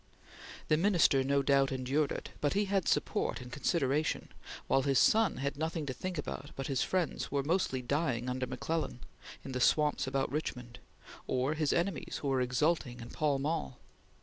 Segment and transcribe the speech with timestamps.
[0.67, 4.29] The Minister, no doubt, endured it, but he had support and consideration,
[4.65, 8.27] while his son had nothing to think about but his friends who were mostly dying
[8.27, 9.01] under McClellan
[9.45, 10.79] in the swamps about Richmond,
[11.27, 13.77] or his enemies who were exulting in Pall Mall.